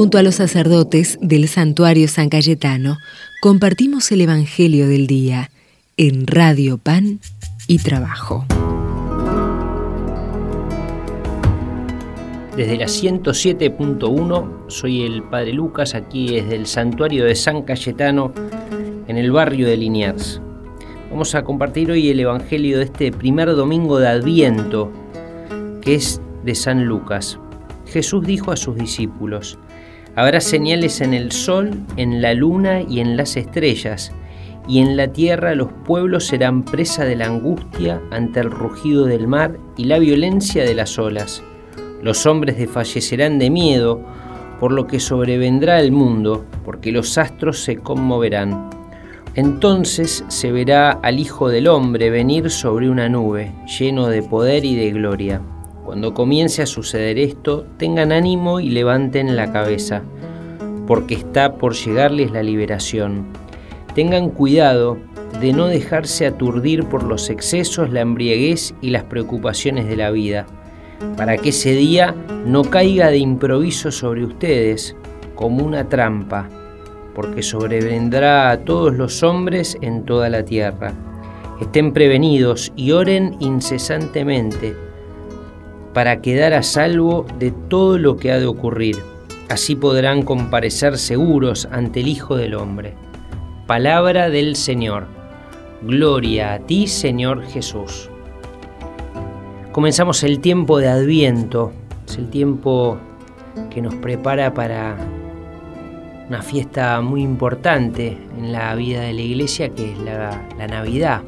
Junto 0.00 0.16
a 0.16 0.22
los 0.22 0.36
sacerdotes 0.36 1.18
del 1.20 1.46
santuario 1.46 2.08
San 2.08 2.30
Cayetano, 2.30 2.96
compartimos 3.42 4.10
el 4.12 4.22
Evangelio 4.22 4.88
del 4.88 5.06
Día 5.06 5.50
en 5.98 6.26
Radio 6.26 6.78
Pan 6.78 7.20
y 7.66 7.80
Trabajo. 7.80 8.46
Desde 12.56 12.78
la 12.78 12.86
107.1 12.86 14.70
soy 14.70 15.02
el 15.02 15.22
Padre 15.24 15.52
Lucas, 15.52 15.94
aquí 15.94 16.28
desde 16.28 16.56
el 16.56 16.66
santuario 16.66 17.26
de 17.26 17.34
San 17.34 17.60
Cayetano, 17.60 18.32
en 19.06 19.18
el 19.18 19.30
barrio 19.30 19.66
de 19.66 19.76
Liniers. 19.76 20.40
Vamos 21.10 21.34
a 21.34 21.44
compartir 21.44 21.90
hoy 21.90 22.08
el 22.08 22.20
Evangelio 22.20 22.78
de 22.78 22.84
este 22.84 23.12
primer 23.12 23.54
domingo 23.54 23.98
de 23.98 24.08
Adviento, 24.08 24.90
que 25.82 25.96
es 25.96 26.22
de 26.42 26.54
San 26.54 26.86
Lucas. 26.86 27.38
Jesús 27.84 28.24
dijo 28.24 28.50
a 28.50 28.56
sus 28.56 28.76
discípulos, 28.76 29.58
Habrá 30.16 30.40
señales 30.40 31.00
en 31.00 31.14
el 31.14 31.32
sol, 31.32 31.70
en 31.96 32.20
la 32.20 32.34
luna 32.34 32.82
y 32.82 33.00
en 33.00 33.16
las 33.16 33.36
estrellas, 33.36 34.12
y 34.68 34.80
en 34.80 34.96
la 34.96 35.08
tierra 35.08 35.54
los 35.54 35.72
pueblos 35.84 36.26
serán 36.26 36.64
presa 36.64 37.04
de 37.04 37.16
la 37.16 37.26
angustia 37.26 38.00
ante 38.10 38.40
el 38.40 38.50
rugido 38.50 39.06
del 39.06 39.26
mar 39.26 39.56
y 39.76 39.84
la 39.84 39.98
violencia 39.98 40.64
de 40.64 40.74
las 40.74 40.98
olas. 40.98 41.42
Los 42.02 42.26
hombres 42.26 42.56
desfallecerán 42.56 43.38
de 43.38 43.50
miedo 43.50 44.00
por 44.60 44.72
lo 44.72 44.86
que 44.86 45.00
sobrevendrá 45.00 45.80
el 45.80 45.90
mundo, 45.90 46.44
porque 46.64 46.92
los 46.92 47.16
astros 47.16 47.60
se 47.60 47.78
conmoverán. 47.78 48.68
Entonces 49.34 50.24
se 50.28 50.52
verá 50.52 50.90
al 50.90 51.18
Hijo 51.18 51.48
del 51.48 51.66
Hombre 51.66 52.10
venir 52.10 52.50
sobre 52.50 52.90
una 52.90 53.08
nube, 53.08 53.52
lleno 53.78 54.08
de 54.08 54.22
poder 54.22 54.64
y 54.66 54.76
de 54.76 54.90
gloria. 54.90 55.40
Cuando 55.90 56.14
comience 56.14 56.62
a 56.62 56.66
suceder 56.66 57.18
esto, 57.18 57.66
tengan 57.76 58.12
ánimo 58.12 58.60
y 58.60 58.70
levanten 58.70 59.34
la 59.34 59.50
cabeza, 59.50 60.04
porque 60.86 61.16
está 61.16 61.56
por 61.56 61.74
llegarles 61.74 62.30
la 62.30 62.44
liberación. 62.44 63.26
Tengan 63.96 64.30
cuidado 64.30 64.98
de 65.40 65.52
no 65.52 65.66
dejarse 65.66 66.28
aturdir 66.28 66.84
por 66.84 67.02
los 67.02 67.28
excesos, 67.28 67.90
la 67.90 68.02
embriaguez 68.02 68.72
y 68.80 68.90
las 68.90 69.02
preocupaciones 69.02 69.88
de 69.88 69.96
la 69.96 70.12
vida, 70.12 70.46
para 71.16 71.36
que 71.36 71.48
ese 71.48 71.72
día 71.72 72.14
no 72.46 72.62
caiga 72.62 73.08
de 73.08 73.18
improviso 73.18 73.90
sobre 73.90 74.24
ustedes 74.24 74.94
como 75.34 75.66
una 75.66 75.88
trampa, 75.88 76.48
porque 77.16 77.42
sobrevendrá 77.42 78.52
a 78.52 78.58
todos 78.58 78.94
los 78.94 79.24
hombres 79.24 79.76
en 79.80 80.04
toda 80.04 80.28
la 80.28 80.44
tierra. 80.44 80.94
Estén 81.60 81.92
prevenidos 81.92 82.72
y 82.76 82.92
oren 82.92 83.34
incesantemente 83.40 84.89
para 85.92 86.20
quedar 86.20 86.52
a 86.52 86.62
salvo 86.62 87.26
de 87.38 87.50
todo 87.50 87.98
lo 87.98 88.16
que 88.16 88.30
ha 88.32 88.38
de 88.38 88.46
ocurrir. 88.46 88.96
Así 89.48 89.74
podrán 89.74 90.22
comparecer 90.22 90.96
seguros 90.96 91.68
ante 91.72 92.00
el 92.00 92.08
Hijo 92.08 92.36
del 92.36 92.54
Hombre. 92.54 92.94
Palabra 93.66 94.30
del 94.30 94.54
Señor. 94.54 95.06
Gloria 95.82 96.54
a 96.54 96.58
ti, 96.60 96.86
Señor 96.86 97.44
Jesús. 97.46 98.08
Comenzamos 99.72 100.22
el 100.22 100.40
tiempo 100.40 100.78
de 100.78 100.88
Adviento. 100.88 101.72
Es 102.06 102.16
el 102.18 102.30
tiempo 102.30 102.98
que 103.70 103.82
nos 103.82 103.94
prepara 103.96 104.54
para 104.54 104.96
una 106.28 106.42
fiesta 106.42 107.00
muy 107.00 107.22
importante 107.22 108.18
en 108.38 108.52
la 108.52 108.74
vida 108.76 109.00
de 109.00 109.12
la 109.12 109.20
iglesia, 109.20 109.68
que 109.70 109.92
es 109.92 109.98
la, 109.98 110.46
la 110.58 110.66
Navidad. 110.68 111.22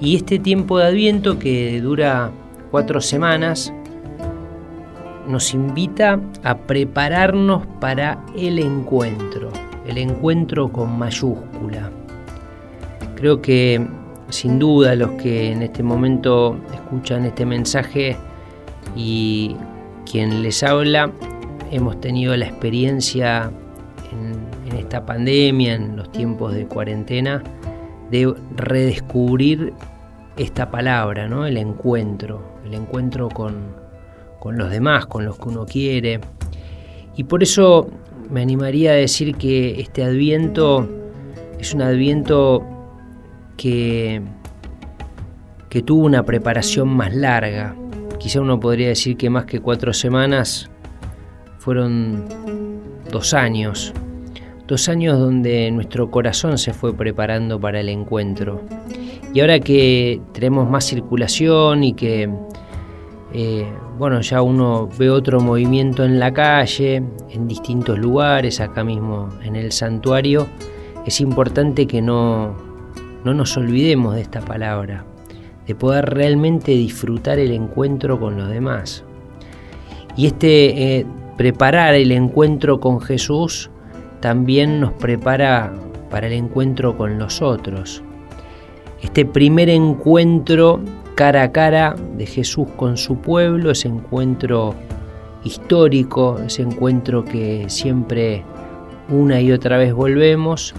Y 0.00 0.14
este 0.16 0.38
tiempo 0.38 0.78
de 0.78 0.86
Adviento 0.86 1.38
que 1.38 1.80
dura 1.80 2.30
cuatro 2.72 3.02
semanas, 3.02 3.72
nos 5.28 5.52
invita 5.52 6.18
a 6.42 6.56
prepararnos 6.56 7.66
para 7.80 8.24
el 8.34 8.58
encuentro, 8.58 9.52
el 9.86 9.98
encuentro 9.98 10.72
con 10.72 10.98
mayúscula. 10.98 11.90
Creo 13.14 13.42
que 13.42 13.86
sin 14.30 14.58
duda 14.58 14.96
los 14.96 15.10
que 15.12 15.52
en 15.52 15.62
este 15.62 15.82
momento 15.82 16.56
escuchan 16.72 17.26
este 17.26 17.44
mensaje 17.44 18.16
y 18.96 19.54
quien 20.10 20.42
les 20.42 20.62
habla, 20.62 21.12
hemos 21.70 22.00
tenido 22.00 22.34
la 22.36 22.46
experiencia 22.46 23.50
en, 24.10 24.78
esta 24.78 25.04
pandemia, 25.04 25.74
en 25.74 25.96
los 25.96 26.10
tiempos 26.10 26.54
de 26.54 26.66
cuarentena, 26.66 27.42
de 28.10 28.34
redescubrir 28.56 29.74
esta 30.38 30.70
palabra, 30.70 31.28
¿no? 31.28 31.44
el 31.44 31.58
encuentro, 31.58 32.51
el 32.72 32.80
encuentro 32.80 33.28
con, 33.28 33.74
los 34.56 34.70
demás, 34.70 35.06
con 35.06 35.24
los 35.24 35.38
que 35.38 35.48
uno 35.48 35.66
quiere. 35.66 36.20
Y 37.16 37.24
por 37.24 37.42
eso 37.42 37.88
me 38.30 38.42
animaría 38.42 38.92
a 38.92 38.94
decir 38.94 39.36
que 39.36 39.80
este 39.80 40.02
adviento 40.02 40.88
es 41.58 41.74
un 41.74 41.82
adviento 41.82 42.64
que, 43.56 44.22
que 45.68 45.82
tuvo 45.82 46.06
una 46.06 46.24
preparación 46.24 46.88
más 46.88 47.14
larga. 47.14 47.76
Quizá 48.18 48.40
uno 48.40 48.58
podría 48.58 48.88
decir 48.88 49.16
que 49.16 49.28
más 49.28 49.44
que 49.44 49.60
cuatro 49.60 49.92
semanas 49.92 50.70
fueron 51.58 52.24
dos 53.10 53.34
años. 53.34 53.92
Dos 54.66 54.88
años 54.88 55.18
donde 55.18 55.70
nuestro 55.70 56.10
corazón 56.10 56.56
se 56.56 56.72
fue 56.72 56.94
preparando 56.96 57.60
para 57.60 57.80
el 57.80 57.88
encuentro. 57.88 58.62
Y 59.34 59.40
ahora 59.40 59.60
que 59.60 60.20
tenemos 60.32 60.68
más 60.68 60.84
circulación 60.84 61.84
y 61.84 61.94
que 61.94 62.30
eh, 63.34 63.66
bueno, 63.98 64.20
ya 64.20 64.42
uno 64.42 64.88
ve 64.98 65.08
otro 65.08 65.40
movimiento 65.40 66.04
en 66.04 66.18
la 66.18 66.32
calle, 66.32 67.02
en 67.30 67.48
distintos 67.48 67.98
lugares, 67.98 68.60
acá 68.60 68.84
mismo 68.84 69.28
en 69.42 69.56
el 69.56 69.72
santuario, 69.72 70.46
es 71.06 71.20
importante 71.20 71.86
que 71.86 72.02
no, 72.02 72.54
no 73.24 73.34
nos 73.34 73.56
olvidemos 73.56 74.14
de 74.14 74.20
esta 74.20 74.40
palabra, 74.40 75.04
de 75.66 75.74
poder 75.74 76.06
realmente 76.06 76.72
disfrutar 76.72 77.38
el 77.38 77.52
encuentro 77.52 78.20
con 78.20 78.36
los 78.36 78.48
demás. 78.48 79.04
Y 80.16 80.26
este 80.26 80.98
eh, 80.98 81.06
preparar 81.36 81.94
el 81.94 82.12
encuentro 82.12 82.80
con 82.80 83.00
Jesús 83.00 83.70
también 84.20 84.80
nos 84.80 84.92
prepara 84.92 85.72
para 86.10 86.26
el 86.26 86.34
encuentro 86.34 86.96
con 86.96 87.18
los 87.18 87.40
otros. 87.40 88.02
Este 89.00 89.24
primer 89.24 89.68
encuentro 89.70 90.80
cara 91.14 91.42
a 91.42 91.52
cara 91.52 91.94
de 92.16 92.26
Jesús 92.26 92.66
con 92.76 92.96
su 92.96 93.16
pueblo, 93.16 93.70
ese 93.70 93.88
encuentro 93.88 94.74
histórico, 95.44 96.38
ese 96.44 96.62
encuentro 96.62 97.24
que 97.24 97.64
siempre 97.68 98.44
una 99.08 99.40
y 99.40 99.52
otra 99.52 99.78
vez 99.78 99.92
volvemos, 99.92 100.74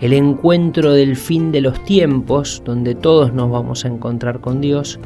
el 0.00 0.12
encuentro 0.12 0.92
del 0.92 1.16
fin 1.16 1.52
de 1.52 1.60
los 1.60 1.82
tiempos, 1.84 2.62
donde 2.64 2.94
todos 2.94 3.32
nos 3.32 3.50
vamos 3.50 3.84
a 3.84 3.88
encontrar 3.88 4.40
con 4.40 4.60
Dios, 4.60 4.98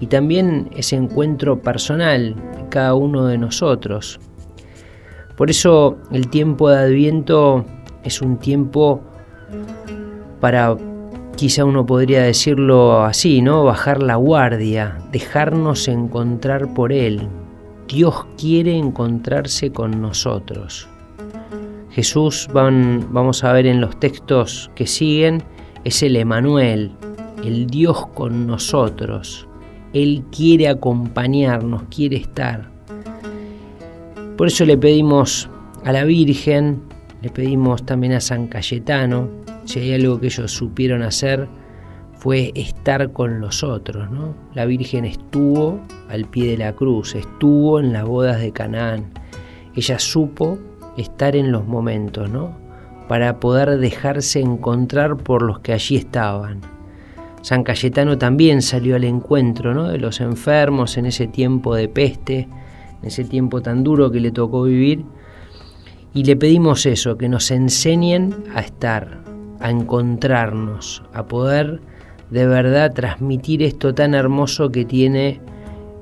y 0.00 0.06
también 0.06 0.68
ese 0.76 0.96
encuentro 0.96 1.60
personal 1.60 2.34
de 2.34 2.68
cada 2.68 2.94
uno 2.94 3.26
de 3.26 3.38
nosotros. 3.38 4.20
Por 5.36 5.50
eso 5.50 5.96
el 6.12 6.28
tiempo 6.28 6.70
de 6.70 6.78
Adviento 6.78 7.64
es 8.04 8.22
un 8.22 8.38
tiempo 8.38 9.00
para 10.40 10.76
quizá 11.36 11.64
uno 11.64 11.84
podría 11.84 12.22
decirlo 12.22 13.04
así, 13.04 13.42
¿no? 13.42 13.64
Bajar 13.64 14.02
la 14.02 14.16
guardia, 14.16 14.98
dejarnos 15.12 15.86
encontrar 15.86 16.72
por 16.74 16.92
Él. 16.92 17.28
Dios 17.88 18.26
quiere 18.38 18.76
encontrarse 18.76 19.70
con 19.70 20.00
nosotros. 20.00 20.88
Jesús, 21.90 22.48
vamos 22.52 23.44
a 23.44 23.52
ver 23.52 23.66
en 23.66 23.80
los 23.80 23.98
textos 24.00 24.70
que 24.74 24.86
siguen, 24.86 25.42
es 25.84 26.02
el 26.02 26.16
Emanuel, 26.16 26.92
el 27.44 27.66
Dios 27.66 28.06
con 28.08 28.46
nosotros. 28.46 29.46
Él 29.92 30.24
quiere 30.30 30.68
acompañarnos, 30.68 31.84
quiere 31.84 32.16
estar. 32.16 32.70
Por 34.36 34.48
eso 34.48 34.64
le 34.64 34.76
pedimos 34.76 35.48
a 35.84 35.92
la 35.92 36.04
Virgen, 36.04 36.82
le 37.22 37.30
pedimos 37.30 37.86
también 37.86 38.14
a 38.14 38.20
San 38.20 38.46
Cayetano, 38.46 39.30
si 39.66 39.80
hay 39.80 39.92
algo 39.94 40.18
que 40.18 40.26
ellos 40.26 40.50
supieron 40.50 41.02
hacer, 41.02 41.48
fue 42.14 42.52
estar 42.54 43.12
con 43.12 43.40
los 43.40 43.62
otros. 43.62 44.10
¿no? 44.10 44.34
La 44.54 44.64
Virgen 44.64 45.04
estuvo 45.04 45.80
al 46.08 46.24
pie 46.24 46.52
de 46.52 46.58
la 46.58 46.72
cruz, 46.72 47.14
estuvo 47.14 47.78
en 47.78 47.92
las 47.92 48.04
bodas 48.04 48.40
de 48.40 48.52
Canaán. 48.52 49.12
Ella 49.74 49.98
supo 49.98 50.58
estar 50.96 51.36
en 51.36 51.52
los 51.52 51.66
momentos, 51.66 52.30
¿no? 52.30 52.56
Para 53.08 53.38
poder 53.38 53.78
dejarse 53.78 54.40
encontrar 54.40 55.16
por 55.16 55.42
los 55.42 55.60
que 55.60 55.72
allí 55.72 55.96
estaban. 55.96 56.62
San 57.42 57.62
Cayetano 57.62 58.18
también 58.18 58.62
salió 58.62 58.96
al 58.96 59.04
encuentro 59.04 59.72
¿no? 59.72 59.86
de 59.86 59.98
los 59.98 60.20
enfermos 60.20 60.96
en 60.96 61.06
ese 61.06 61.28
tiempo 61.28 61.76
de 61.76 61.88
peste, 61.88 62.48
en 63.00 63.06
ese 63.06 63.22
tiempo 63.24 63.62
tan 63.62 63.84
duro 63.84 64.10
que 64.10 64.18
le 64.18 64.32
tocó 64.32 64.64
vivir. 64.64 65.04
Y 66.12 66.24
le 66.24 66.34
pedimos 66.34 66.86
eso, 66.86 67.16
que 67.16 67.28
nos 67.28 67.50
enseñen 67.52 68.34
a 68.52 68.60
estar, 68.62 69.22
a 69.60 69.70
encontrarnos, 69.70 71.02
a 71.12 71.26
poder 71.26 71.80
de 72.30 72.46
verdad 72.46 72.92
transmitir 72.92 73.62
esto 73.62 73.94
tan 73.94 74.14
hermoso 74.14 74.70
que 74.70 74.84
tiene 74.84 75.40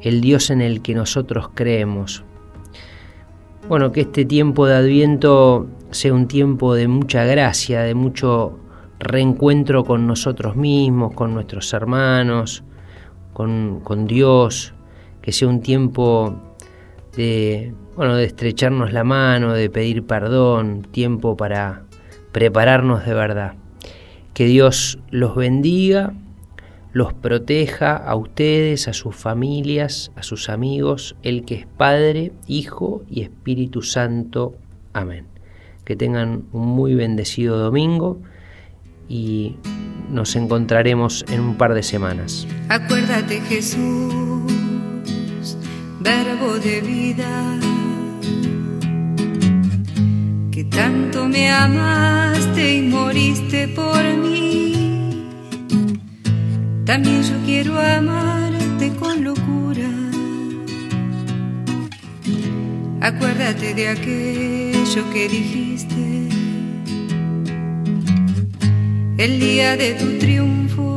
el 0.00 0.20
Dios 0.20 0.50
en 0.50 0.60
el 0.60 0.82
que 0.82 0.94
nosotros 0.94 1.50
creemos. 1.54 2.24
bueno, 3.68 3.92
que 3.92 4.02
este 4.02 4.24
tiempo 4.24 4.66
de 4.66 4.74
Adviento 4.74 5.68
sea 5.90 6.12
un 6.12 6.26
tiempo 6.26 6.74
de 6.74 6.88
mucha 6.88 7.24
gracia, 7.24 7.82
de 7.82 7.94
mucho 7.94 8.58
reencuentro 8.98 9.84
con 9.84 10.06
nosotros 10.06 10.56
mismos, 10.56 11.14
con 11.14 11.32
nuestros 11.34 11.72
hermanos, 11.72 12.64
con, 13.32 13.80
con 13.80 14.06
Dios, 14.06 14.74
que 15.20 15.32
sea 15.32 15.48
un 15.48 15.60
tiempo 15.60 16.36
de, 17.16 17.74
bueno, 17.96 18.16
de 18.16 18.24
estrecharnos 18.24 18.92
la 18.92 19.04
mano, 19.04 19.52
de 19.52 19.70
pedir 19.70 20.04
perdón, 20.06 20.82
tiempo 20.90 21.36
para 21.36 21.84
prepararnos 22.32 23.04
de 23.04 23.14
verdad. 23.14 23.54
Que 24.34 24.46
Dios 24.46 24.98
los 25.10 25.36
bendiga, 25.36 26.14
los 26.92 27.12
proteja 27.14 27.96
a 27.96 28.14
ustedes, 28.16 28.88
a 28.88 28.92
sus 28.92 29.14
familias, 29.16 30.10
a 30.16 30.22
sus 30.22 30.48
amigos, 30.48 31.16
el 31.22 31.44
que 31.44 31.54
es 31.54 31.66
Padre, 31.66 32.32
Hijo 32.46 33.02
y 33.10 33.22
Espíritu 33.22 33.82
Santo. 33.82 34.54
Amén. 34.92 35.26
Que 35.84 35.96
tengan 35.96 36.44
un 36.52 36.68
muy 36.68 36.94
bendecido 36.94 37.58
domingo 37.58 38.20
y 39.08 39.56
nos 40.10 40.36
encontraremos 40.36 41.24
en 41.30 41.40
un 41.40 41.56
par 41.56 41.74
de 41.74 41.82
semanas. 41.82 42.46
Acuérdate 42.68 43.40
Jesús, 43.42 43.78
verbo 46.00 46.58
de 46.58 46.80
vida, 46.82 47.58
que 50.50 50.64
tanto 50.64 51.26
me 51.26 51.50
y 52.62 52.82
moriste 52.82 53.68
por 53.68 54.02
mí. 54.16 55.26
También 56.84 57.22
yo 57.22 57.34
quiero 57.44 57.78
amarte 57.80 58.90
con 58.98 59.24
locura. 59.24 59.90
Acuérdate 63.00 63.74
de 63.74 63.88
aquello 63.88 65.10
que 65.12 65.28
dijiste 65.28 66.28
el 69.18 69.38
día 69.38 69.76
de 69.76 69.94
tu 69.94 70.18
triunfo, 70.18 70.96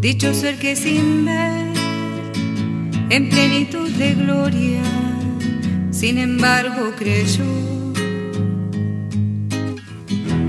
dicho 0.00 0.32
ser 0.34 0.56
que 0.58 0.74
sin 0.74 1.24
ver, 1.24 1.72
en 3.10 3.28
plenitud 3.28 3.90
de 3.90 4.14
gloria, 4.14 4.82
sin 5.90 6.18
embargo 6.18 6.92
creyó. 6.96 7.69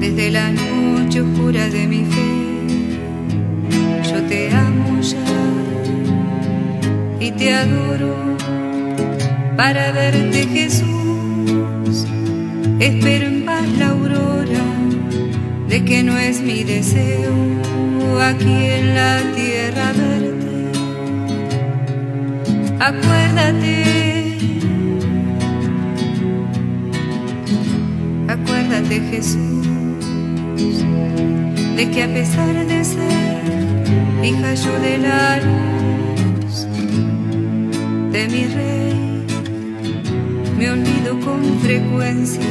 Desde 0.02 0.32
la 0.32 0.52
noche 0.52 1.22
oscura 1.22 1.70
de 1.70 1.88
mi 1.88 2.04
fe, 2.06 2.32
yo 4.10 4.22
te 4.24 4.52
amo 4.52 5.00
ya 5.00 5.18
y 7.20 7.32
te 7.32 7.54
adoro 7.54 8.36
para 9.56 9.92
verte 9.92 10.48
Jesús. 10.48 12.08
Espero 12.80 13.28
en 13.28 13.46
paz 13.46 13.68
la 13.78 13.90
aurora 13.90 14.66
de 15.70 15.86
que 15.86 16.02
no 16.02 16.18
es 16.18 16.42
mi 16.42 16.64
deseo 16.64 17.32
aquí 18.20 18.66
en 18.78 18.96
la 18.96 19.22
tierra 19.36 19.94
verte. 19.94 20.32
Acuérdate, 22.80 23.84
acuérdate 28.28 29.00
Jesús, 29.12 29.68
de 31.76 31.90
que 31.92 32.04
a 32.04 32.08
pesar 32.14 32.54
de 32.66 32.84
ser 32.84 33.42
hija 34.24 34.54
yo 34.54 34.74
de 34.80 34.98
la 34.98 35.38
luz 35.38 36.68
de 38.12 38.28
mi 38.28 38.44
rey, 38.46 39.26
me 40.58 40.70
olvido 40.70 41.20
con 41.26 41.60
frecuencia 41.62 42.44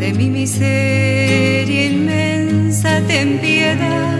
de 0.00 0.12
mi 0.12 0.30
miseria 0.30 1.86
inmensa 1.86 3.00
ten 3.08 3.38
piedad 3.38 4.18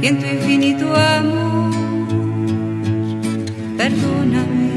y 0.00 0.06
en 0.06 0.18
tu 0.18 0.26
infinito 0.26 0.94
amor 0.94 1.50
perdóname. 3.76 4.70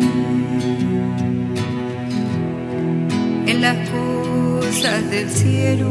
En 3.45 3.61
las 3.61 3.77
cosas 3.89 4.32
del 4.81 5.29
cielo. 5.29 5.89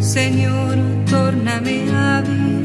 Señor 0.00 0.78
tórname 1.10 1.84
hábil 1.92 2.62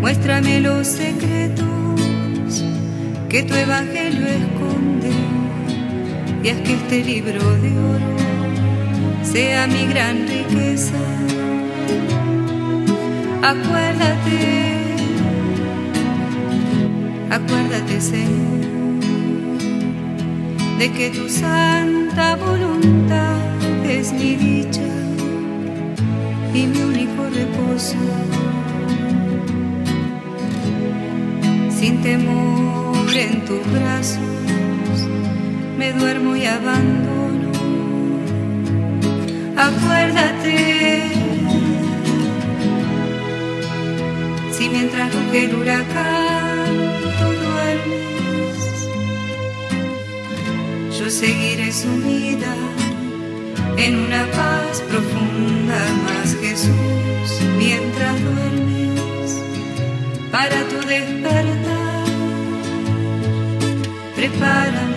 muéstrame 0.00 0.60
los 0.60 0.86
secretos 0.86 2.64
que 3.28 3.42
tu 3.42 3.54
evangelio 3.54 4.26
esconde. 4.26 5.12
Y 6.42 6.48
es 6.48 6.56
que 6.62 6.72
este 6.74 7.04
libro 7.04 7.40
de 7.58 7.70
oro 7.78 8.16
sea 9.22 9.66
mi 9.66 9.86
gran 9.86 10.26
riqueza. 10.26 10.96
Acuérdate, 13.42 14.38
acuérdate 17.30 18.00
Señor, 18.00 18.60
de 20.78 20.92
que 20.92 21.10
tu 21.10 21.28
santa 21.28 22.36
voluntad 22.36 23.69
es 23.84 24.12
mi 24.12 24.36
dicha 24.36 24.88
y 26.54 26.66
mi 26.66 26.82
único 26.82 27.28
reposo. 27.32 27.96
Sin 31.70 32.02
temor 32.02 33.10
en 33.14 33.44
tus 33.44 33.72
brazos 33.72 34.18
me 35.78 35.92
duermo 35.92 36.36
y 36.36 36.46
abandono 36.46 37.50
acuérdate. 39.60 41.02
Si 44.52 44.68
mientras 44.68 45.14
ruge 45.14 45.44
el 45.46 45.54
huracán 45.54 46.66
tú 47.18 47.28
duermes, 47.44 48.58
yo 50.98 51.10
seguiré 51.10 51.72
sumida 51.72 52.54
en 53.76 53.98
una 53.98 54.24
paz 54.30 54.82
profunda 54.88 55.78
más 56.04 56.36
Jesús 56.40 57.40
mientras 57.58 58.14
duermes 58.22 59.40
para 60.30 60.68
tu 60.68 60.86
despertar. 60.86 62.04
Prepara 64.16 64.89